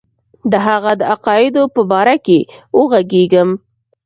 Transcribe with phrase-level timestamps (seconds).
[0.51, 2.39] د هغه د عقایدو په باره کې
[2.77, 3.49] وږغېږم.